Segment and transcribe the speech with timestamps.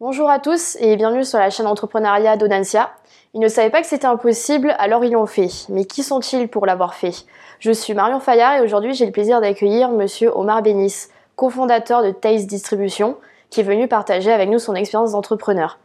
[0.00, 2.90] Bonjour à tous et bienvenue sur la chaîne Entrepreneuriat d'Audencia.
[3.34, 5.48] Ils ne savaient pas que c'était impossible, alors ils l'ont fait.
[5.70, 7.26] Mais qui sont-ils pour l'avoir fait?
[7.58, 12.12] Je suis Marion Fayard et aujourd'hui j'ai le plaisir d'accueillir monsieur Omar Bénis, cofondateur de
[12.12, 13.16] Taste Distribution,
[13.50, 15.78] qui est venu partager avec nous son expérience d'entrepreneur.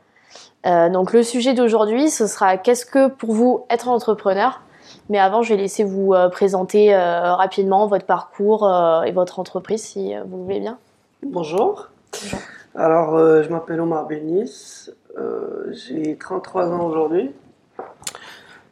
[0.67, 4.61] Euh, donc le sujet d'aujourd'hui, ce sera qu'est-ce que pour vous être entrepreneur?
[5.09, 8.71] Mais avant, je vais laisser vous euh, présenter euh, rapidement votre parcours
[9.07, 10.77] et votre entreprise si vous voulez bien.
[11.23, 11.87] Bonjour.
[12.21, 12.39] Bonjour.
[12.75, 17.29] Alors, euh, je m'appelle Omar Bénis, euh, j'ai 33 ans aujourd'hui.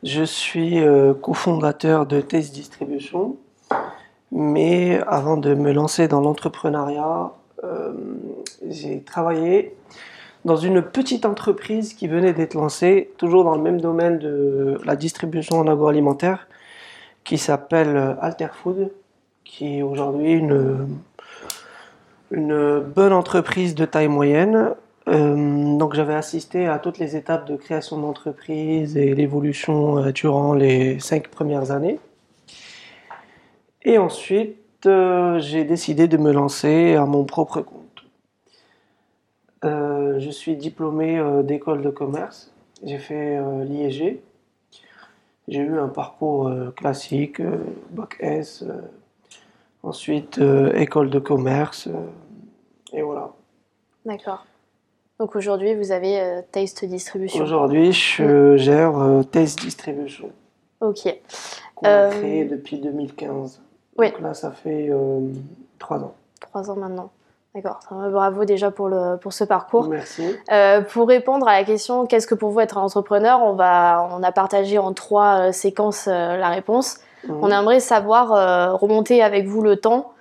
[0.02, 3.38] Je suis euh, cofondateur de Test Distribution,
[4.32, 7.32] mais avant de me lancer dans l'entrepreneuriat,
[8.68, 9.76] j'ai travaillé
[10.45, 14.95] dans une petite entreprise qui venait d'être lancée, toujours dans le même domaine de la
[14.95, 16.48] distribution en agroalimentaire,
[17.23, 18.92] qui s'appelle Alterfood,
[19.44, 20.88] qui est aujourd'hui une
[22.31, 24.76] une bonne entreprise de taille moyenne.
[25.08, 30.53] Euh, donc j'avais assisté à toutes les étapes de création d'entreprise et l'évolution euh, durant
[30.53, 32.00] les cinq premières années.
[33.83, 37.80] Et ensuite, euh, j'ai décidé de me lancer à mon propre compte.
[39.63, 42.53] je suis diplômé d'école de commerce.
[42.84, 44.22] J'ai fait l'IEG.
[45.47, 47.41] J'ai eu un parcours classique,
[47.91, 48.63] bac S,
[49.84, 50.40] ensuite
[50.76, 51.90] école de commerce.
[52.94, 53.32] Et voilà.
[54.06, 54.46] D'accord.
[55.22, 57.44] Donc aujourd'hui, vous avez euh, Taste Distribution.
[57.44, 60.32] Aujourd'hui, je gère euh, Taste Distribution.
[60.80, 61.16] Ok.
[61.76, 63.62] Qu'on a créé depuis 2015.
[64.00, 64.09] Oui.
[64.12, 65.20] Donc là, ça fait euh,
[65.78, 66.16] trois ans.
[66.40, 67.12] Trois ans maintenant.
[67.54, 67.82] D'accord.
[67.92, 69.90] Bravo déjà pour, le, pour ce parcours.
[69.90, 70.24] Merci.
[70.90, 74.24] pour répondre à la question qu'est-ce que pour vous être un entrepreneur, on, va, on
[74.24, 77.00] a partagé en trois séquences la réponse.
[77.30, 80.14] On aimerait savoir remonter avec vous le temps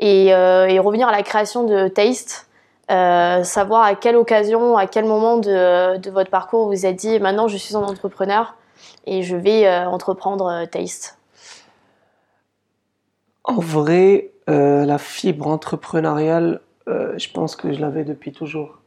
[0.00, 2.48] euh, et, revenir à la création de Taste.
[2.90, 7.46] Euh, savoir à quelle occasion, à quel moment de, votre parcours vous êtes dit maintenant
[7.46, 8.56] je suis un entrepreneur
[9.04, 11.18] et je vais euh, entreprendre Taste.
[13.44, 18.78] En vrai, la fibre entrepreneuriale, je pense que je l'avais depuis toujours.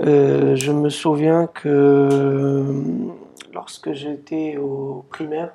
[0.00, 2.64] je me souviens que
[3.52, 5.52] lorsque j'étais au primaire,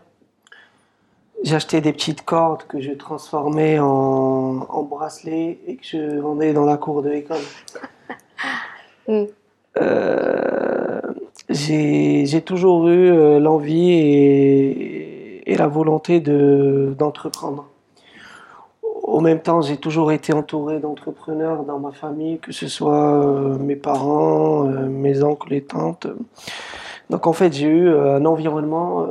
[1.44, 6.66] J'achetais des petites cordes que je transformais en, en bracelets et que je vendais dans
[6.66, 7.38] la cour de l'école.
[9.08, 9.24] Mm.
[9.82, 11.02] Euh,
[11.50, 17.68] j'ai toujours eu euh, l'envie et, et, la volonté d'entreprendre.
[18.84, 23.58] Au même temps, j'ai toujours été entouré d'entrepreneurs dans ma famille, que ce soit euh,
[23.58, 26.08] mes parents, mes oncles et tantes.
[27.10, 29.10] Donc en fait, j'ai eu un environnement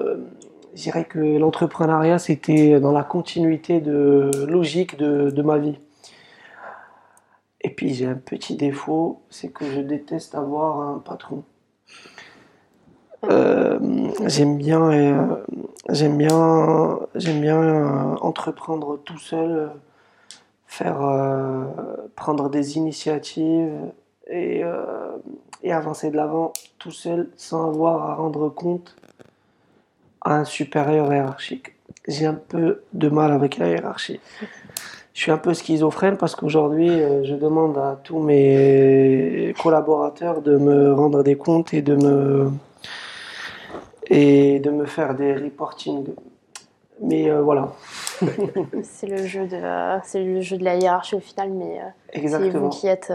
[0.80, 5.78] je dirais que l'entrepreneuriat, c'était dans la continuité de logique de, ma vie.
[7.60, 11.44] Et puis j'ai un petit défaut, c'est que je déteste avoir un patron.
[13.24, 13.78] Euh,
[14.24, 15.44] j'aime bien, euh,
[15.90, 19.72] j'aime bien, j'aime bien euh, entreprendre tout seul,
[20.66, 20.96] faire,
[22.16, 23.92] prendre des initiatives
[24.28, 24.62] et,
[25.62, 28.96] et avancer de l'avant tout seul sans avoir à rendre compte
[30.24, 31.74] un supérieur hiérarchique.
[32.08, 34.20] J'ai un peu de mal avec la hiérarchie.
[35.12, 40.56] Je suis un peu schizophrène parce qu'aujourd'hui, euh, je demande à tous mes collaborateurs de
[40.56, 42.50] me rendre des comptes et de me,
[44.06, 46.06] et de me faire des reporting.
[47.02, 47.72] Mais euh, voilà.
[48.82, 49.58] c'est le jeu de
[50.04, 53.12] c'est le jeu de la hiérarchie au final, mais euh, c'est vous qui êtes.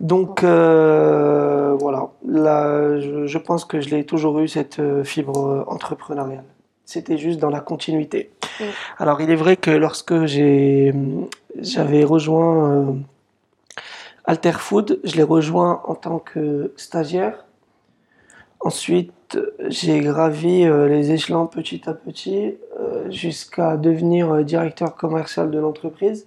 [0.00, 6.44] Donc voilà, là, je, pense que je l'ai toujours eu cette fibre entrepreneuriale.
[6.84, 8.30] C'était juste dans la continuité.
[8.98, 10.94] Alors il est vrai que lorsque j'ai
[11.58, 12.96] j'avais rejoint
[14.24, 17.44] Alterfood, je l'ai rejoint en tant que stagiaire.
[18.60, 19.38] Ensuite,
[19.68, 22.54] j'ai gravi les échelons petit à petit
[23.10, 26.26] jusqu'à devenir euh, directeur commercial de l'entreprise.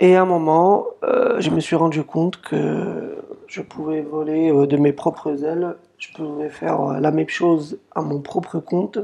[0.00, 3.16] Et à un moment, euh, je me suis rendu compte que
[3.46, 8.02] je pouvais voler euh, de mes propres ailes, je pouvais faire la même chose à
[8.02, 8.98] mon propre compte.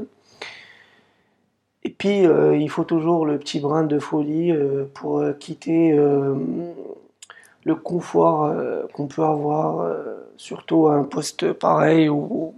[1.83, 4.53] Et puis, il faut toujours le petit brin de folie
[4.93, 8.53] pour quitter le confort
[8.93, 9.91] qu'on peut avoir,
[10.37, 12.53] surtout à un poste pareil où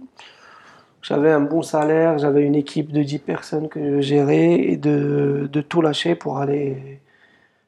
[1.04, 5.50] j'avais un bon salaire, j'avais une équipe de 10 personnes que je gérais et de,
[5.52, 7.00] de tout lâcher pour aller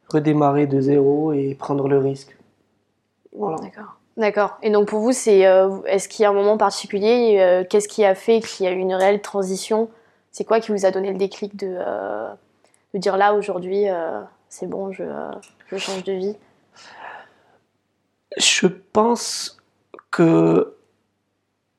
[0.08, 2.34] redémarrer de zéro et prendre le risque.
[3.36, 3.58] Voilà.
[3.58, 3.98] D'accord.
[4.16, 4.58] D'accord.
[4.62, 7.88] Et donc pour vous, c'est euh, est-ce qu'il y a un moment particulier euh, Qu'est-ce
[7.88, 9.90] qui a fait qu'il y a eu une réelle transition?
[10.32, 12.30] C'est quoi qui vous a donné le déclic de, euh,
[12.94, 13.84] de dire là aujourd'hui,
[14.48, 15.04] c'est bon, je,
[15.70, 16.36] je, change de vie?
[18.38, 19.58] Je pense
[20.10, 20.75] que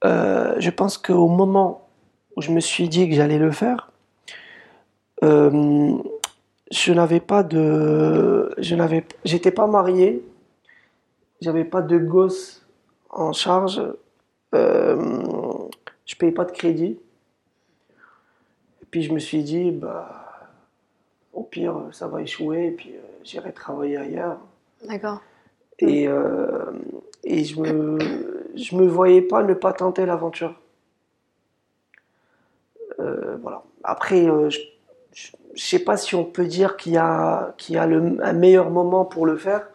[0.05, 1.87] euh, je pense qu'au moment
[2.35, 3.91] où je me suis dit que j'allais le faire,
[5.23, 5.97] euh,
[6.71, 10.23] je n'avais pas de, je n'avais, j'étais pas marié,
[11.41, 12.65] j'avais pas de gosse
[13.09, 13.81] en charge,
[14.53, 15.67] euh,
[16.05, 16.99] je payais pas de crédit.
[18.81, 20.25] Et puis je me suis dit, bah,
[21.33, 24.37] au pire, ça va échouer, et puis euh, j'irai travailler ailleurs.
[24.87, 25.21] D'accord.
[25.79, 26.07] Et,
[27.23, 30.55] et je me, je me voyais pas ne pas tenter l'aventure.
[32.99, 33.63] Euh, voilà.
[33.83, 34.59] Après, euh, je,
[35.13, 38.17] je, je sais pas si on peut dire qu'il y a, qu'il y a le,
[38.21, 39.67] un meilleur moment pour le faire,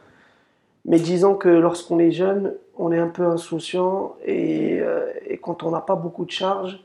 [0.85, 5.63] mais disons que lorsqu'on est jeune, on est un peu insouciant et, euh, et quand
[5.63, 6.83] on n'a pas beaucoup de charges,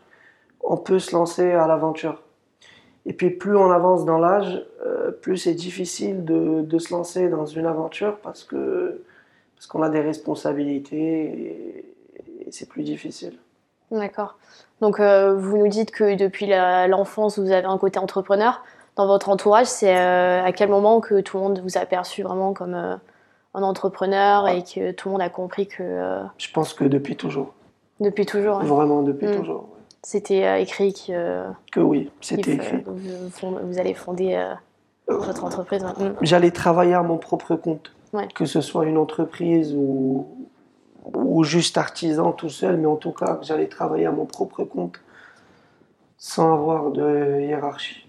[0.61, 2.21] on peut se lancer à l'aventure.
[3.05, 4.65] Et puis plus on avance dans l'âge,
[5.21, 8.86] plus c'est difficile de, de se lancer dans une aventure parce que
[9.57, 13.33] parce qu'on a des responsabilités et, et c'est plus difficile.
[13.91, 14.37] D'accord.
[14.81, 18.63] Donc, euh, vous nous dites que depuis l'enfance, vous avez un côté entrepreneur.
[18.95, 22.23] Dans votre entourage, c'est euh, à quel moment que tout le monde vous a perçu
[22.23, 22.95] vraiment comme euh,
[23.53, 27.53] un entrepreneur et que tout le monde a compris que Je pense que depuis toujours,
[27.99, 29.35] depuis toujours, hein, vraiment depuis Mm.
[29.37, 29.83] toujours, ouais.
[30.03, 32.83] c'était écrit que, que oui, c'était écrit.
[32.85, 34.39] vous, vous allez fonder
[35.07, 35.83] votre entreprise.
[35.83, 35.93] hein.
[35.99, 36.13] Mm.
[36.21, 38.27] J'allais travailler à mon propre compte, Ouais.
[38.33, 40.27] que ce soit une entreprise ou,
[41.13, 44.63] ou juste artisan tout seul, mais en tout cas que j'allais travailler à mon propre
[44.63, 44.99] compte
[46.17, 48.07] sans avoir de hiérarchie.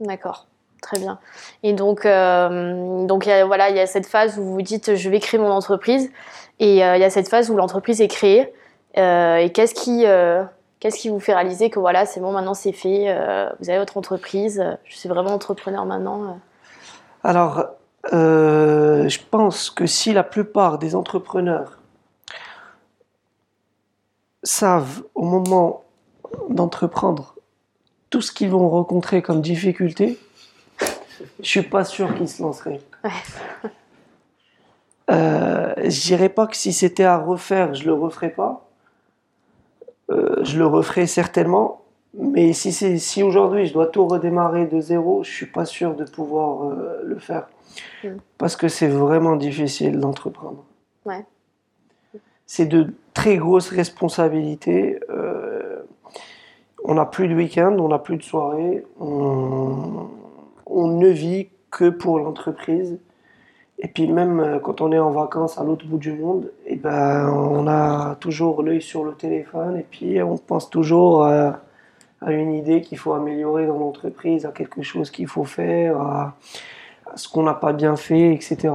[0.00, 0.46] D'accord,
[0.82, 1.18] très bien.
[1.62, 4.62] Et donc, euh, donc il y a, voilà, il y a cette phase où vous
[4.62, 6.10] dites je vais créer mon entreprise,
[6.58, 8.52] et euh, il y a cette phase où l'entreprise est créée.
[8.96, 10.04] Euh, et qu'est-ce qui,
[10.80, 13.14] qu'est-ce qui vous fait réaliser que voilà, c'est bon, maintenant c'est fait,
[13.60, 16.40] vous avez votre entreprise, je suis vraiment entrepreneur maintenant.
[17.22, 17.66] Alors,
[18.12, 21.78] euh, je pense que si la plupart des entrepreneurs
[24.42, 25.84] savent au moment
[26.48, 27.34] d'entreprendre
[28.10, 30.18] tout ce qu'ils vont rencontrer comme difficulté,
[31.40, 32.80] je suis pas sûr qu'ils se lanceraient.
[35.10, 38.68] Euh, je dirais pas que si c'était à refaire, je le referais pas.
[40.10, 41.82] Euh, je le referais certainement,
[42.14, 46.04] mais si si aujourd'hui je dois tout redémarrer de zéro, je suis pas sûr de
[46.04, 47.48] pouvoir euh, le faire
[48.04, 48.08] Mm.
[48.38, 50.64] parce que c'est vraiment difficile d'entreprendre.
[51.04, 51.24] Ouais.
[52.46, 54.98] C'est de très grosses responsabilités.
[55.10, 55.82] euh,
[56.84, 60.06] on n'a plus de week-end, on n'a plus de soirée, on,
[60.66, 62.98] on ne vit que pour l'entreprise.
[63.80, 66.76] Et puis même euh, quand on est en vacances à l'autre bout du monde, et
[66.76, 71.60] ben, on a toujours l'œil sur le téléphone et puis on pense toujours à,
[72.20, 76.34] à une idée qu'il faut améliorer dans l'entreprise, à quelque chose qu'il faut faire, à,
[77.12, 78.70] à ce qu'on n'a pas bien fait, etc.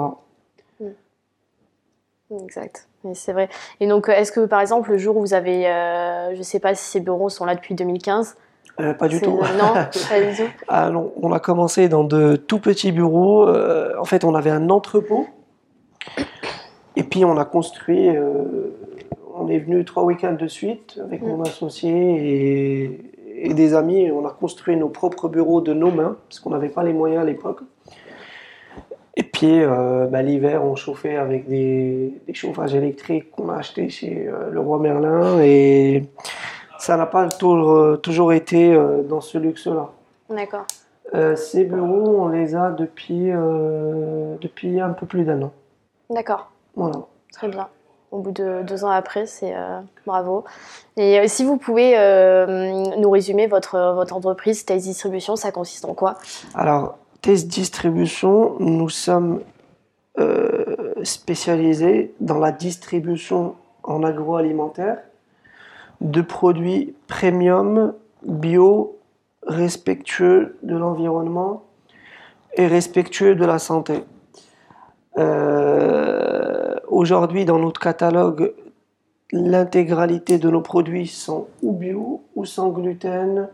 [2.44, 3.48] Exact, Oui, c'est vrai.
[3.80, 6.60] Et donc, euh, est-ce que par exemple, le jour où vous avez, euh, je sais
[6.60, 8.36] pas si ces bureaux sont là depuis 2015
[8.80, 9.40] Euh, pas du tout.
[9.60, 10.50] Non, pas du tout.
[10.68, 10.92] Ah
[11.22, 13.48] on a commencé dans de tout petits bureaux.
[13.48, 15.28] Euh, en fait, on avait un entrepôt.
[16.96, 18.10] Et puis, on a construit.
[18.10, 18.72] euh,
[19.36, 21.28] on est venu trois week-ends de suite avec Mm.
[21.28, 24.12] mon associé et, et des amis.
[24.12, 27.24] On a construit nos propres bureaux de nos mains, parce qu'on n'avait pas les moyens
[27.24, 27.62] à l'époque.
[29.16, 33.88] Et puis, euh, bah, l'hiver, on chauffait avec des, des chauffages électriques qu'on a achetés
[33.90, 35.40] chez euh, le roi Merlin.
[35.42, 36.06] Et
[36.80, 39.92] ça n'a pas toujours, toujours été euh, dans ce luxe-là.
[40.30, 40.66] D'accord.
[41.36, 45.52] Ces bureaux, on les a depuis, depuis un peu plus d'un an.
[46.10, 46.50] D'accord.
[46.76, 47.06] Voilà.
[47.32, 47.68] Très bien.
[48.14, 50.44] Au bout de deux ans après, c'est euh, bravo.
[50.98, 53.76] Et euh, si vous pouvez euh, nous résumer votre,
[54.12, 56.20] entreprise Taste Distribution, ça consiste en quoi?
[56.54, 59.42] Alors, Test Distribution, nous sommes
[61.02, 65.00] spécialisés dans la distribution en agroalimentaire
[66.02, 69.00] de produits premium, bio,
[69.48, 71.64] respectueux de l'environnement
[72.58, 74.04] et respectueux de la santé.
[76.88, 78.54] Aujourd'hui, dans notre catalogue,
[79.32, 83.50] l'intégralité de nos produits sont ou bio ou sans gluten,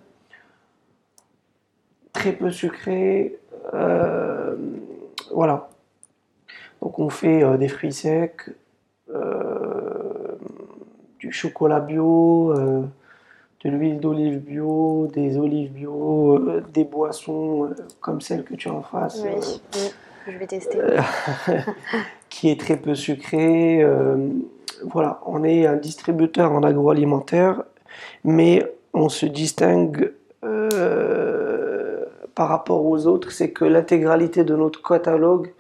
[2.13, 3.39] très peu sucrés.
[3.74, 4.55] euh,
[5.31, 5.69] voilà.
[6.81, 8.50] Donc on fait euh, des fruits secs,
[9.13, 10.38] euh,
[11.19, 17.69] du chocolat bio, de l'huile d'olive bio, des olives bio, des boissons
[18.00, 19.21] comme celle que tu as en face.
[19.24, 19.31] Oui,
[19.75, 19.91] oui,
[20.27, 20.79] je vais tester.
[22.29, 23.83] qui est très peu sucré.
[23.83, 24.29] euh,
[24.83, 27.63] voilà, on est un distributeur en agroalimentaire,
[28.24, 32.05] mais on se distingue euh,
[32.36, 35.53] par rapport aux autres, c'est que l'intégralité de notre catalogue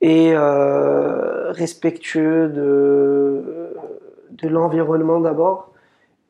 [0.00, 3.74] est euh, respectueux de,
[4.30, 5.70] de l'environnement d'abord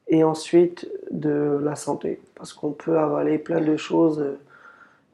[0.08, 2.20] et ensuite de la santé.
[2.34, 4.22] Parce qu'on peut avaler plein de choses,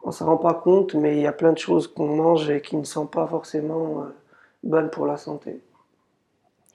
[0.07, 2.49] on ne s'en rend pas compte, mais il y a plein de choses qu'on mange
[2.49, 4.15] et qui ne sont pas forcément euh,
[4.63, 5.61] bonnes pour la santé.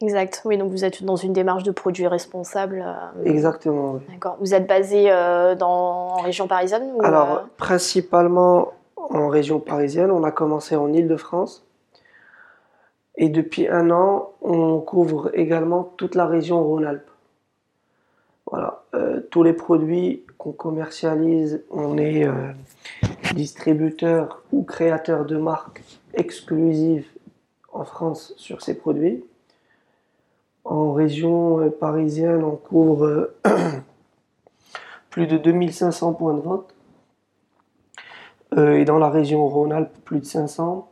[0.02, 2.84] Exact, oui, donc vous êtes dans une démarche de produits responsables.
[2.86, 4.02] Euh, Exactement, oui.
[4.10, 4.36] D'accord.
[4.42, 10.12] Vous êtes basé euh, dans, en région parisienne Alors, principalement en région parisienne.
[10.12, 11.66] On a commencé en Ile-de-France.
[13.16, 17.10] Et depuis un an, on couvre également toute la région Rhône-Alpes.
[18.52, 22.52] Voilà, euh, tous les produits qu'on commercialise, on est euh,
[23.34, 25.84] distributeur ou créateur de marques
[26.14, 27.08] exclusives
[27.74, 29.24] en France sur ces produits.
[30.64, 33.32] En région euh, parisienne, on couvre
[35.10, 36.74] plus de 2500 points de vote.
[38.58, 40.90] et dans la région Rhône-Alpes, plus de 500.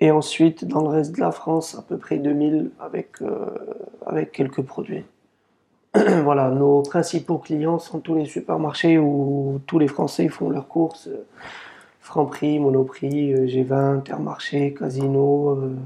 [0.00, 3.16] Et ensuite, dans le reste de la France, à peu près 2000 avec,
[4.06, 5.04] avec quelques produits.
[6.24, 11.08] voilà, nos principaux clients sont tous les supermarchés où tous les Français font leurs courses.
[12.08, 15.76] Franprix, Monoprix, euh, G20, Intermarché, Casino, euh,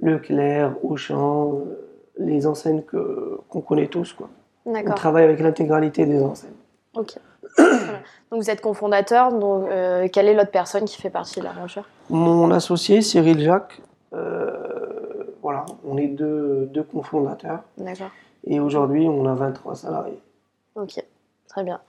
[0.00, 1.76] Leclerc, Auchan, euh,
[2.18, 4.12] les enseignes qu'on connaît tous.
[4.12, 4.28] Quoi.
[4.64, 6.52] On travaille avec l'intégralité des enseignes.
[6.94, 7.16] Ok.
[7.58, 9.68] donc vous êtes cofondateur, donc
[10.12, 13.80] quelle est l'autre personne qui fait partie de l'aventure Mon associé Cyril Jacques.
[15.42, 17.62] voilà, on est deux, deux cofondateurs.
[17.76, 18.10] D'accord.
[18.44, 20.20] Et aujourd'hui, on a 23 salariés.
[20.74, 21.02] Ok,
[21.48, 21.80] très bien.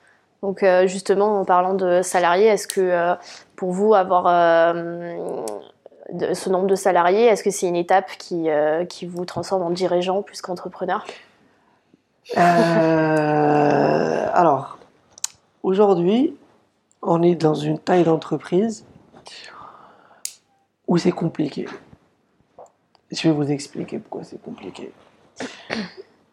[0.41, 3.15] Donc euh, justement, en parlant de salariés, est-ce que euh,
[3.55, 5.45] pour vous, avoir euh,
[6.33, 8.47] ce nombre de salariés, est-ce que c'est une étape qui,
[8.87, 11.05] qui vous transforme en dirigeant plus qu'entrepreneur?
[14.33, 14.79] Alors,
[15.63, 16.35] aujourd'hui,
[17.01, 18.85] on est dans une taille d'entreprise
[20.87, 21.67] où c'est compliqué.
[23.11, 24.91] Je vais vous expliquer pourquoi c'est compliqué.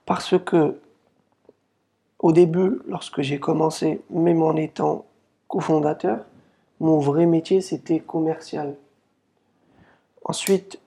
[0.06, 0.78] Parce que,
[2.20, 5.04] au début, lorsque j'ai commencé, même en étant
[5.48, 6.24] cofondateur,
[6.80, 8.76] mon vrai métier c'était commercial.
[10.24, 10.78] Ensuite,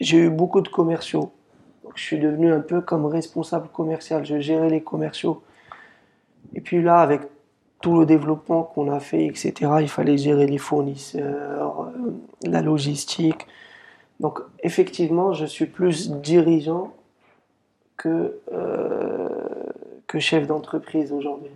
[0.00, 1.32] j'ai eu beaucoup de commerciaux.
[1.94, 4.24] je suis devenu un peu comme responsable commercial.
[4.26, 5.42] Je gérais les commerciaux.
[6.54, 7.22] Et puis là, avec
[7.80, 13.46] tout le développement qu'on a fait, etc., il fallait gérer les fournisseurs, euh, la logistique.
[14.20, 16.92] Donc effectivement, je suis plus dirigeant
[17.96, 19.28] que, euh,
[20.06, 21.50] que chef d'entreprise aujourd'hui.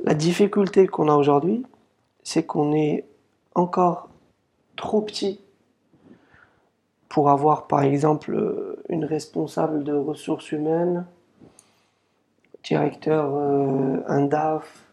[0.00, 1.64] La difficulté qu'on a aujourd'hui,
[2.22, 3.06] c'est qu'on est
[3.54, 4.08] encore
[4.76, 5.40] trop petit
[7.08, 11.06] pour avoir par exemple une responsable de ressources humaines,
[12.64, 14.86] directeur, euh, un DAF.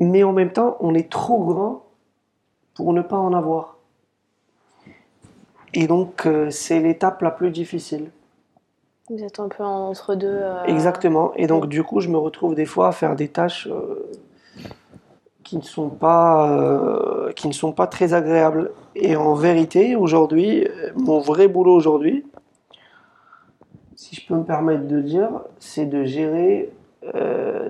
[0.00, 1.86] Mais en même temps, on est trop grand
[2.74, 3.78] pour ne pas en avoir.
[5.74, 8.10] Et donc, euh, c'est l'étape la plus difficile.
[9.10, 10.26] Vous êtes un peu entre deux.
[10.28, 11.32] Euh, Exactement.
[11.36, 14.10] Et donc, du coup, je me retrouve des fois à faire des tâches euh,
[15.44, 18.70] qui, ne sont pas, euh, qui ne sont pas très agréables.
[18.94, 22.26] Et en vérité, aujourd'hui, mon vrai boulot aujourd'hui,
[23.96, 26.70] si je peux me permettre de dire, c'est de gérer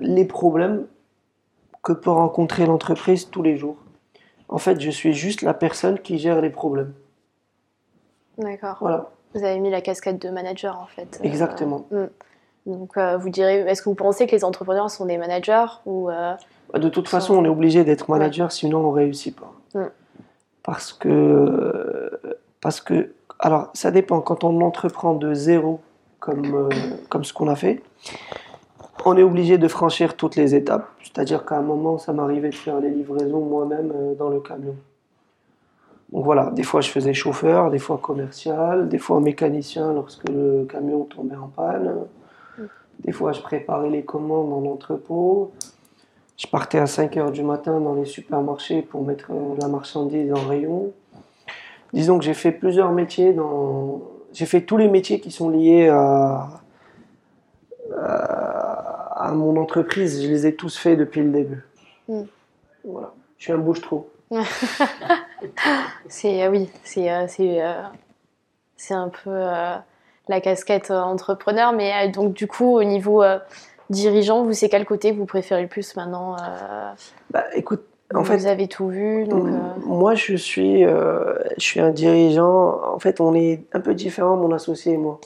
[0.01, 0.85] les problèmes
[1.81, 3.77] que peut rencontrer l'entreprise tous les jours.
[4.49, 6.93] En fait, je suis juste la personne qui gère les problèmes.
[8.37, 8.77] D'accord.
[8.81, 9.09] Voilà.
[9.33, 11.19] Vous avez mis la casquette de manager en fait.
[11.21, 11.85] Euh, Exactement.
[11.91, 12.07] Hmm.
[12.65, 16.09] Donc euh, vous direz, est-ce que vous pensez que les entrepreneurs sont des managers ou
[16.09, 16.33] euh,
[16.71, 19.53] bah, De toute façon, on est obligé d'être manager, sinon on réussit pas.
[19.73, 19.89] Hmm.
[20.63, 22.19] Parce que,
[22.61, 24.21] parce que, alors ça dépend.
[24.21, 25.79] Quand on entreprend de zéro,
[26.19, 26.69] comme,
[27.07, 27.81] comme ce qu'on a fait,
[29.05, 30.87] on est obligé de franchir toutes les étapes.
[31.01, 34.75] C'est-à-dire qu'à un moment, ça m'arrivait de faire les livraisons moi-même dans le camion.
[36.11, 40.65] Donc voilà, des fois je faisais chauffeur, des fois commercial, des fois mécanicien lorsque le
[40.65, 41.95] camion tombait en panne.
[42.57, 42.63] Mm.
[43.01, 45.51] Des fois je préparais les commandes dans l'entrepôt.
[46.37, 50.31] Je partais à 5 heures du matin dans les supermarchés pour mettre euh, la marchandise
[50.33, 50.93] en rayon.
[51.93, 54.01] Disons que j'ai fait plusieurs métiers dans.
[54.31, 56.61] J'ai fait tous les métiers qui sont liés à,
[57.95, 60.23] à, mon entreprise.
[60.23, 61.65] Je les ai tous faits depuis le début.
[62.07, 62.21] Mm.
[62.85, 63.13] Voilà.
[63.37, 64.07] Je suis un bouche-trou.
[66.07, 67.81] c'est euh, oui, c'est euh, c'est euh,
[68.77, 73.23] c'est un peu la casquette entrepreneur, mais donc du coup au niveau
[73.89, 76.37] dirigeant, vous c'est quel côté vous préférez le plus maintenant
[77.31, 79.25] Bah écoute, en fait, vous avez tout vu.
[79.25, 79.47] Donc,
[79.85, 82.79] Moi, je suis, je suis un dirigeant.
[82.93, 85.19] En fait, on est un peu différent, mon associé et moi.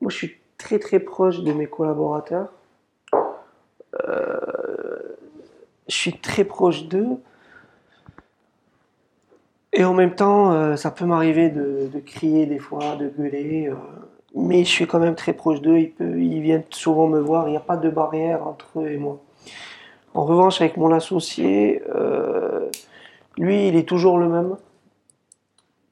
[0.00, 2.48] Moi, je suis très très proche de mes collaborateurs.
[4.02, 7.18] je suis très proche d'eux
[9.72, 13.68] Et en même temps, euh, ça peut m'arriver de, de crier des fois, de gueuler.
[13.68, 13.74] euh,
[14.34, 15.90] mais je suis quand même très proche d'eux.
[16.00, 17.48] Ils, viennent souvent me voir.
[17.48, 19.20] Il n'y a pas de barrière entre eux et moi.
[20.14, 22.70] En revanche, avec mon associé, euh,
[23.36, 24.56] lui, il est toujours le même.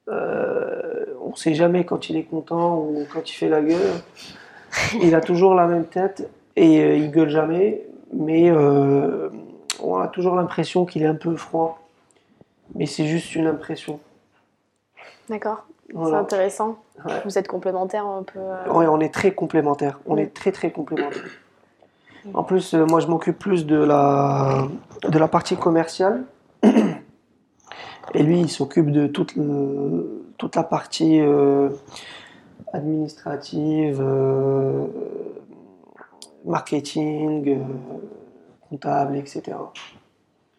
[0.07, 3.93] On ne sait jamais quand il est content ou quand il fait la gueule.
[5.01, 7.81] Il a toujours la même tête et il gueule jamais.
[8.13, 11.81] Mais on a toujours l'impression qu'il est un peu froid.
[12.75, 13.99] Mais c'est juste une impression.
[15.29, 15.65] D'accord.
[15.89, 16.77] C'est intéressant.
[17.05, 17.21] Ouais.
[17.25, 18.39] Vous êtes complémentaires un peu.
[18.39, 19.99] euh, Ouais, on est très complémentaires.
[20.05, 21.21] On est très très complémentaires.
[22.33, 24.67] En plus, euh, moi, je m'occupe plus de la
[25.03, 26.23] de la partie commerciale,
[28.13, 31.69] et lui, il s'occupe de toute le- toute la partie euh,
[32.73, 34.85] administrative, euh,
[36.45, 37.63] marketing, euh,
[38.69, 39.57] comptable, etc.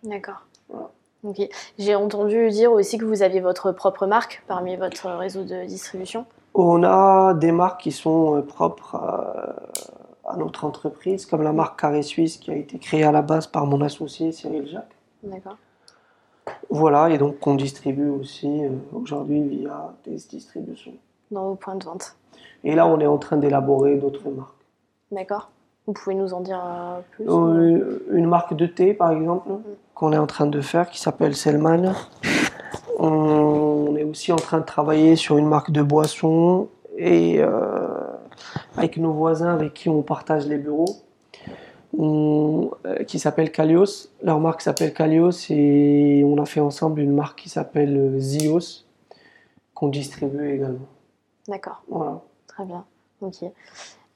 [0.03, 0.43] D'accord.
[0.69, 0.91] Voilà.
[1.79, 6.27] J'ai entendu dire aussi que vous aviez votre propre marque parmi votre réseau de distribution.
[6.55, 9.55] On a des marques qui sont euh, propres à,
[10.29, 13.47] à notre entreprise, comme la marque Carré Suisse qui a été créée à la base
[13.47, 14.95] par mon associé Cyril Jacques.
[15.23, 15.57] D'accord.
[16.71, 20.95] Voilà, et donc qu'on distribue aussi euh, aujourd'hui via des distributions.
[21.31, 22.17] Dans vos points de vente.
[22.65, 24.55] Et là, on est en train d'élaborer d'autres marques.
[25.11, 25.51] D'accord.
[25.87, 29.49] Vous pouvez nous en dire euh, plus Euh, une marque de thé, par exemple,
[29.95, 31.93] qu'on est en train de faire, qui s'appelle Selman.
[32.99, 37.49] On est aussi en train de travailler sur une marque de boisson et euh,
[38.77, 40.85] avec nos voisins avec qui on partage les bureaux,
[41.99, 44.09] on- euh, qui s'appelle Kalios.
[44.23, 48.85] Leur marque s'appelle Kalios et on a fait ensemble une marque qui s'appelle euh, Zios,
[49.75, 50.87] qu'on distribue également.
[51.49, 51.83] D'accord.
[51.89, 52.21] Voilà.
[52.47, 52.85] Très bien.
[53.21, 53.45] Ok.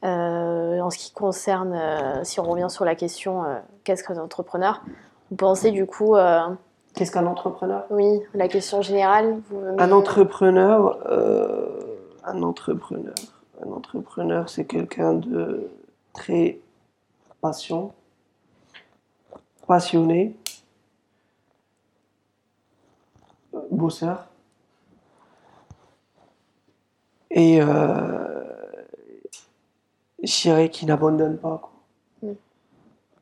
[0.05, 4.19] Euh, en ce qui concerne, euh, si on revient sur la question, euh, qu'est-ce qu'un
[4.19, 4.83] entrepreneur
[5.31, 6.15] Vous pensez du coup,
[6.95, 7.85] Qu'est-ce qu'un entrepreneur?
[7.91, 11.83] oui, la question générale vous Un entrepreneur, euh,
[12.25, 13.15] un entrepreneur,
[13.65, 15.71] un entrepreneur, c'est quelqu'un de
[16.15, 16.59] très
[17.41, 17.93] patient,
[19.67, 20.37] passionné,
[23.71, 24.28] bosseur,
[27.30, 28.25] et euh,
[30.26, 31.60] je dirais qu'il n'abandonne pas.
[31.62, 31.73] quoi.
[32.23, 32.34] Mm.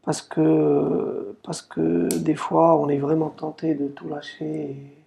[0.02, 4.70] Parce que, parce que des fois, on est vraiment tenté de tout lâcher.
[4.70, 5.04] et-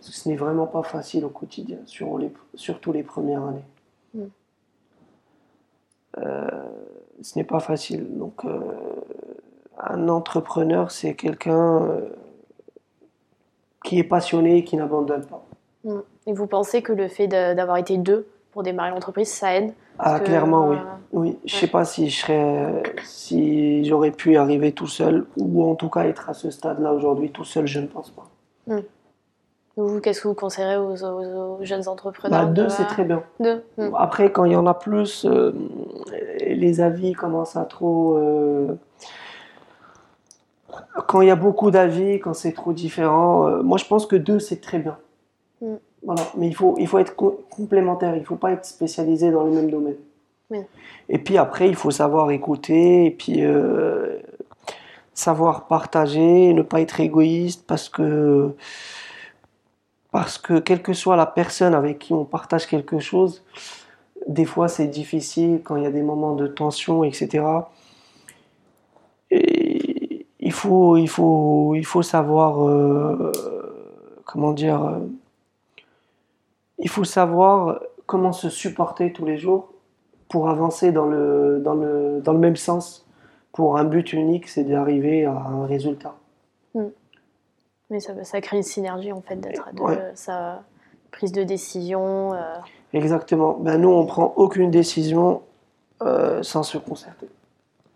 [0.00, 3.64] ce n'est vraiment pas facile au quotidien, sur les, surtout les premières années.
[4.14, 4.20] Mm.
[6.18, 6.50] Euh,
[7.22, 8.16] ce n'est pas facile.
[8.16, 8.60] Donc, euh,
[9.78, 12.08] un entrepreneur, c'est quelqu'un euh,
[13.84, 15.44] qui est passionné et qui n'abandonne pas.
[15.84, 15.98] Mm.
[16.28, 20.20] Et vous pensez que le fait d'avoir été deux pour démarrer l'entreprise, ça aide Ah,
[20.20, 20.76] que, clairement, oui.
[20.76, 20.80] euh,
[21.12, 21.60] Oui, je Ouais.
[21.60, 26.04] sais pas si je serais, si j'aurais pu arriver tout seul, ou en tout cas
[26.04, 28.28] être à ce stade-là aujourd'hui tout seul, je ne pense pas.
[29.78, 33.04] Vous, qu'est-ce que vous conseillerez aux, aux- aux jeunes entrepreneurs Bah, deux, de- c'est très
[33.04, 33.22] bien.
[33.40, 33.62] Deux.
[33.76, 33.90] Mm.
[33.96, 35.52] Après, quand il y en a plus, euh,
[36.40, 38.16] les avis commencent à trop.
[38.16, 38.74] euh,
[41.06, 44.16] Quand il y a beaucoup d'avis, quand c'est trop différent, euh, moi je pense que
[44.16, 44.96] deux, c'est très bien.
[45.60, 45.74] Mm.
[46.06, 46.22] Voilà.
[46.38, 49.44] Mais il faut, il faut être co- complémentaire, il ne faut pas être spécialisé dans
[49.44, 49.96] le même domaine.
[50.50, 50.60] Oui.
[51.08, 54.16] Et puis après, il faut savoir écouter, et puis euh,
[55.12, 58.52] savoir partager, ne pas être égoïste, parce que,
[60.12, 63.42] parce que quelle que soit la personne avec qui on partage quelque chose,
[64.28, 67.44] des fois c'est difficile quand il y a des moments de tension, etc.
[69.32, 73.32] Et il faut, il faut, il faut savoir, euh,
[74.24, 74.98] comment dire, euh,
[76.78, 79.68] il faut savoir comment se supporter tous les jours
[80.28, 83.06] pour avancer dans le, dans le, dans le même sens
[83.52, 86.14] pour un but unique, c'est d'arriver à un résultat.
[87.88, 89.82] Mais ça, ça crée une synergie en fait d'être à deux.
[89.82, 90.10] Ouais.
[90.16, 90.62] Ça,
[91.12, 92.34] prise de décision.
[92.34, 92.38] euh,
[92.92, 93.56] Exactement.
[93.60, 95.42] Ben, nous, on prend aucune décision
[96.02, 97.28] euh, sans se concerter.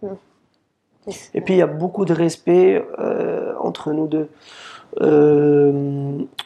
[0.04, 4.28] et c'est- Et puis, il y a beaucoup de respect euh, entre nous deux.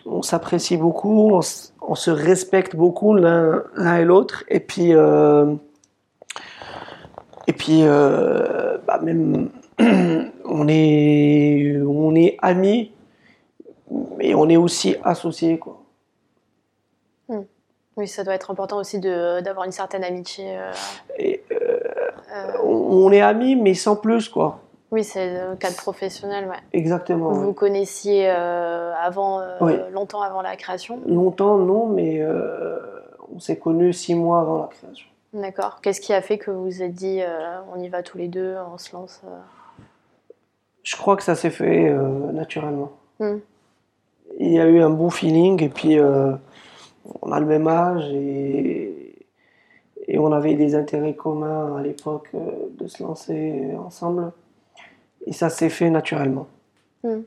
[0.07, 3.63] On s'apprécie beaucoup, on, s- on se respecte beaucoup l'un
[3.99, 4.45] et l'autre.
[4.49, 5.55] Et puis, euh,
[7.47, 9.51] et puis euh, bah, même,
[10.45, 12.93] on est, on est amis,
[14.17, 15.59] mais on est aussi associés.
[15.59, 15.81] Quoi.
[17.97, 20.47] Oui, ça doit être important aussi de- d'avoir une certaine amitié.
[20.59, 20.73] euh,
[21.17, 21.45] Et,
[22.65, 24.29] on, on est amis, mais sans plus.
[24.29, 24.59] quoi.
[24.91, 26.47] Oui, c'est le cadre professionnel.
[26.47, 26.57] Ouais.
[26.73, 27.31] Exactement.
[27.31, 27.47] Vous ouais.
[27.47, 29.73] vous connaissiez euh, avant, euh, Oui.
[29.93, 31.01] longtemps avant la création.
[31.07, 32.79] Longtemps, non, mais euh,
[33.35, 35.09] on s'est connus six mois avant la création.
[35.33, 35.81] D'accord.
[35.83, 37.21] Qu'est-ce qui a fait que vous vous êtes dit
[37.75, 39.21] on y va tous les deux, on se lance
[40.85, 41.93] Je crois que ça s'est fait
[42.33, 42.93] naturellement.
[43.19, 43.39] Hmm.
[44.39, 49.17] il y a eu un bon feeling et puis on a le même âge et,
[50.07, 54.31] et on avait des intérêts communs à l'époque de se lancer ensemble.
[55.27, 56.47] Et ça s'est fait naturellement.
[57.03, 57.21] Hmm.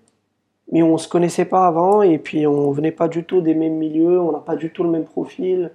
[0.71, 3.75] Mais on se connaissait pas avant et puis on venait pas du tout des mêmes
[3.77, 5.71] milieux, on n'a pas du tout le même profil.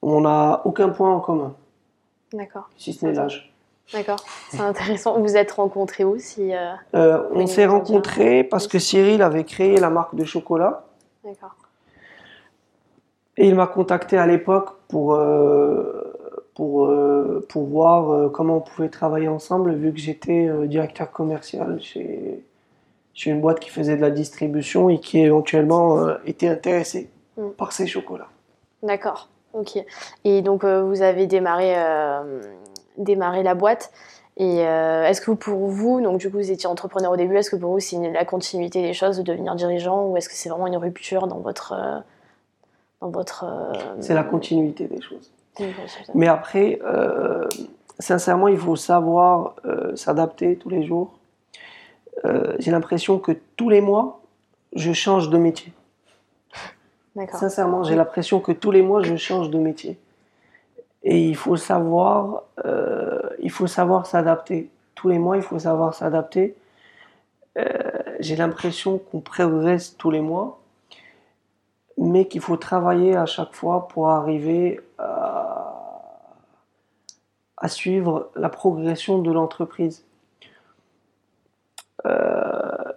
[0.00, 1.54] On n'a aucun point en commun,
[2.32, 2.68] D'accord.
[2.76, 3.52] si ce n'est l'âge.
[3.92, 4.18] D'accord.
[4.50, 5.20] C'est intéressant.
[5.20, 9.76] Vous êtes rencontrés où si, euh, Euh, on s'est rencontrés parce que Cyril avait créé
[9.78, 10.84] la marque de chocolat
[11.22, 11.54] D'accord.
[13.36, 15.93] et il m'a contacté à l'époque pour, euh,
[16.54, 21.10] pour, euh, pour voir euh, comment on pouvait travailler ensemble vu que j'étais euh, directeur
[21.10, 22.42] commercial chez,
[23.12, 27.48] chez une boîte qui faisait de la distribution et qui éventuellement était intéressée Mm.
[27.58, 28.28] par ces chocolats.
[28.84, 29.28] D'accord.
[29.54, 29.84] Ok.
[30.22, 31.74] Et donc vous avez démarré,
[32.96, 33.90] démarré la boîte.
[34.36, 37.56] Et est-ce que pour vous, donc du coup vous étiez entrepreneur au début, est-ce que
[37.56, 40.68] pour vous c'est la continuité des choses de devenir dirigeant ou est-ce que c'est vraiment
[40.68, 41.74] une rupture dans votre
[43.00, 43.46] dans votre
[43.98, 45.32] C'est la continuité des choses.
[46.14, 47.46] Mais après, euh,
[47.98, 51.14] sincèrement, il faut savoir euh, s'adapter tous les jours.
[52.24, 54.20] Euh, J'ai l'impression que tous les mois,
[54.74, 55.72] je change de métier.
[57.32, 59.98] Sincèrement, j'ai l'impression que tous les mois, je change de métier.
[61.04, 62.42] Et il faut savoir,
[63.38, 64.68] il faut savoir s'adapter.
[64.96, 66.56] Tous les mois, il faut savoir s'adapter.
[68.18, 70.58] J'ai l'impression qu'on progresse tous les mois,
[71.98, 74.80] mais qu'il faut travailler à chaque fois pour arriver
[77.64, 80.04] à suivre la progression de l'entreprise.
[82.04, 82.92] Euh,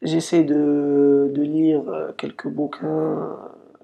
[0.00, 1.82] J'essaie de, de lire
[2.16, 3.36] quelques bouquins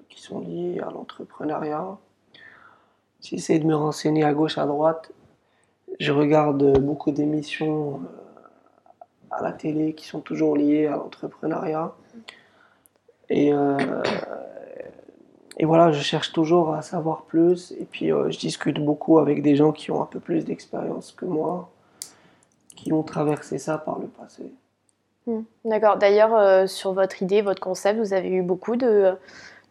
[0.09, 1.97] qui sont liés à l'entrepreneuriat.
[3.21, 5.11] J'essaie de me renseigner à gauche, à droite.
[5.99, 8.47] Je regarde beaucoup d'émissions euh,
[9.29, 11.93] à la télé qui sont toujours liées à l'entrepreneuriat.
[13.29, 13.77] Et, euh,
[15.61, 17.71] et voilà, je cherche toujours à savoir plus.
[17.79, 21.11] Et puis, euh, je discute beaucoup avec des gens qui ont un peu plus d'expérience
[21.11, 21.69] que moi,
[22.75, 24.51] qui ont traversé ça par le passé.
[25.27, 25.41] Hmm.
[25.63, 25.97] D'accord.
[25.97, 29.13] D'ailleurs, euh, sur votre idée, votre concept, vous avez eu beaucoup de,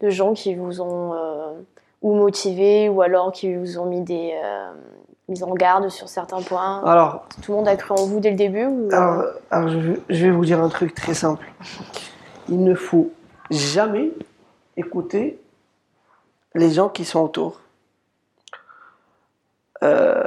[0.00, 1.54] de gens qui vous ont euh,
[2.02, 4.70] ou motivé ou alors qui vous ont mis des euh,
[5.28, 6.84] mis en garde sur certains points.
[6.84, 8.88] Alors, Tout le monde a cru en vous dès le début ou...
[8.92, 11.50] Alors, alors je, je vais vous dire un truc très simple.
[12.48, 13.10] Il ne faut
[13.50, 14.12] jamais
[14.76, 15.40] écouter
[16.54, 17.60] les gens qui sont autour.
[19.82, 20.20] Euh,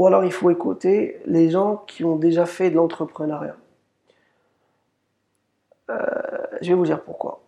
[0.00, 3.56] Ou alors il faut écouter les gens qui ont déjà fait de l'entrepreneuriat.
[5.90, 5.96] Euh,
[6.62, 7.42] je vais vous dire pourquoi.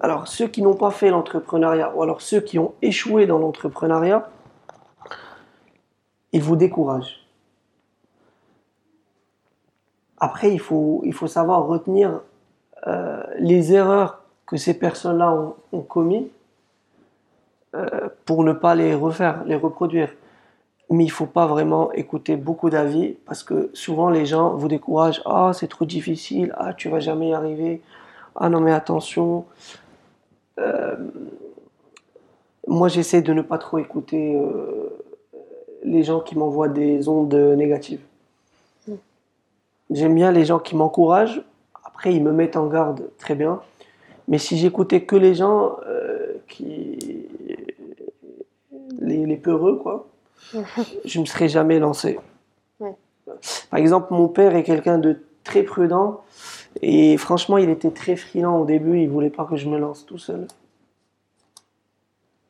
[0.00, 4.30] Alors ceux qui n'ont pas fait l'entrepreneuriat, ou alors ceux qui ont échoué dans l'entrepreneuriat,
[6.32, 7.28] ils vous découragent.
[10.16, 12.22] Après, il faut, savoir retenir
[12.86, 16.30] euh, les erreurs que ces personnes-là ont, ont commis
[17.76, 20.10] euh, pour ne pas les refaire, les reproduire.
[20.88, 25.20] Mais il faut pas vraiment écouter beaucoup d'avis parce que souvent les gens vous découragent.
[25.26, 26.54] Ah, c'est trop difficile.
[26.56, 27.82] Ah, tu vas jamais y arriver.
[28.36, 29.44] Ah non, mais attention.
[30.58, 30.96] Euh,
[32.68, 34.88] moi, j'essaie de ne pas trop écouter euh,
[35.82, 38.00] les gens qui m'envoient des ondes négatives.
[39.90, 41.42] J'aime bien les gens qui m'encouragent.
[41.84, 43.60] Après, ils me mettent en garde très bien.
[44.28, 47.26] Mais si j'écoutais que les gens euh, qui.
[48.98, 50.06] Les, les peureux, quoi,
[51.04, 52.18] je me serais jamais lancé.
[52.80, 52.94] Ouais.
[53.70, 56.22] Par exemple, mon père est quelqu'un de très prudent.
[56.82, 59.00] Et franchement, il était très friand au début.
[59.00, 60.46] Il voulait pas que je me lance tout seul.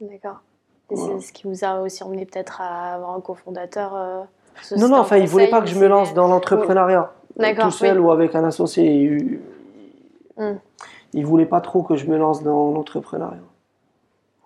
[0.00, 0.40] D'accord.
[0.90, 1.14] Et Voilà.
[1.20, 4.22] c'est ce qui vous a aussi emmené peut-être à avoir un cofondateur euh,
[4.76, 7.12] Non, non, enfin, il voulait conseil, pas que je me lance dans l'entrepreneuriat.
[7.36, 8.06] D'accord, Tout seul oui.
[8.06, 9.40] ou avec un associé.
[10.36, 10.54] Hmm.
[11.12, 13.38] Il voulait pas trop que je me lance dans l'entrepreneuriat.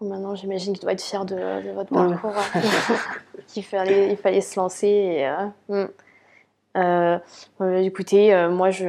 [0.00, 2.08] Maintenant, j'imagine qu'il doit être fier de, de votre Ouais.
[2.08, 2.32] parcours.
[3.48, 4.86] qu'il fallait, il fallait se lancer.
[4.86, 5.88] Et, euh, hmm.
[6.76, 7.18] Euh,
[7.60, 8.86] euh, écoutez, euh, moi, je,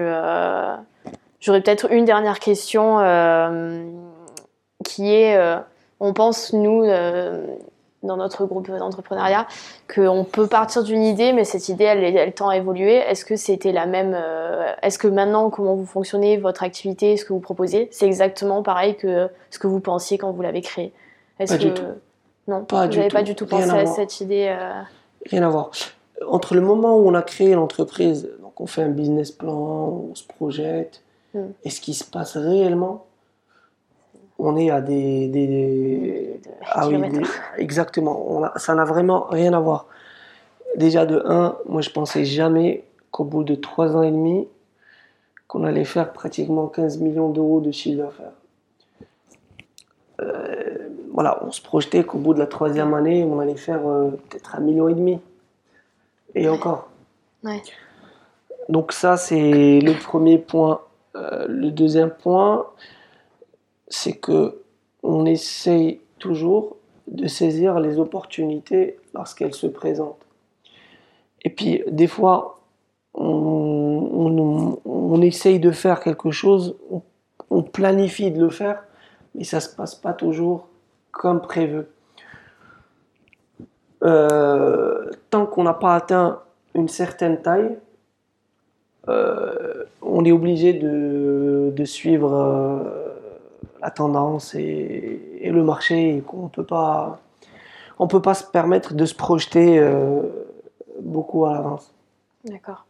[1.40, 3.00] j'aurais peut-être une dernière question
[4.86, 5.38] qui est,
[6.00, 6.84] on pense, nous,
[8.04, 9.46] dans notre groupe d'entrepreneuriat,
[9.94, 12.96] qu'on peut partir d'une idée, mais cette idée, elle, elle tend à évoluer.
[12.96, 17.26] Est-ce que c'était la même euh, Est-ce que maintenant, comment vous fonctionnez, votre activité, ce
[17.26, 20.94] que vous proposez, c'est exactement pareil que ce que vous pensiez quand vous l'avez créé?
[21.40, 21.84] Est-ce Pas que du tout.
[22.48, 23.96] non, Pas vous n'avez pas du tout Rien pensé à à voir.
[23.96, 24.82] cette idée euh,
[25.30, 25.70] Rien à voir.
[26.28, 29.54] Entre le moment où on a créé l'entreprise, donc on fait un business plan,
[30.12, 31.02] on se projette,
[31.34, 31.40] Mm.
[31.64, 33.06] et ce qui se passe réellement,
[34.44, 35.28] on est à des.
[35.28, 37.22] des- de ah oui, des-
[37.58, 38.26] exactement.
[38.30, 39.86] On a- ça n'a vraiment rien à voir.
[40.78, 44.48] Déjà de un, moi je pensais jamais qu'au bout de trois ans et demi,
[45.48, 48.32] qu'on allait faire pratiquement 15 millions d'euros de chiffre d'affaires.
[50.22, 50.78] Euh,
[51.14, 54.56] voilà, on se projetait qu'au bout de la troisième année, on allait faire euh, peut-être
[54.56, 55.20] un million et demi.
[56.36, 56.90] Et encore.
[58.70, 60.82] Donc ça, c'est le premier point.
[61.16, 62.66] Euh, le deuxième point,
[63.92, 64.62] c'est que
[65.04, 66.78] on essaye toujours
[67.08, 70.26] de saisir les opportunités lorsqu'elles se présentent.
[71.44, 72.62] Et puis, des fois,
[73.14, 76.76] on, essaye de faire quelque chose,
[77.50, 78.84] on, planifie de le faire,
[79.36, 80.68] mais ça ne se passe pas toujours
[81.12, 81.84] comme prévu.
[84.04, 86.40] Euh, tant qu'on n'a pas atteint
[86.74, 87.78] une certaine taille,
[89.10, 93.01] euh, on est obligé de, de suivre euh,
[93.82, 97.20] la tendance et, et, le marché et qu'on peut pas
[98.00, 99.80] on peut pas se permettre de se projeter
[101.02, 101.94] beaucoup à l'avance.
[102.46, 102.86] D'accord.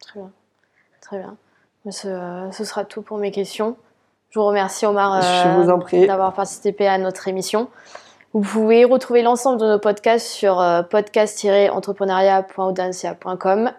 [0.00, 0.30] Très bien.
[1.00, 1.36] Très bien.
[1.90, 3.76] Ce, ce, sera tout pour mes questions.
[4.34, 7.68] Je vous remercie Omar euh, d'avoir participé à notre émission.
[8.32, 13.70] Vous pouvez retrouver l'ensemble de nos podcasts sur euh, podcast-entrepreneuriat.audencia.com.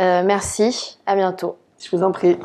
[0.00, 1.56] Euh, merci, à bientôt.
[1.78, 2.36] Je vous en prie.